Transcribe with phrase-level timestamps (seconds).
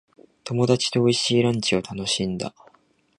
[0.45, 2.55] 友達と美味しいランチを楽しんだ。